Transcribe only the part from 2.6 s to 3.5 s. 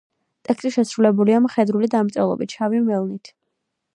შავი მელნით.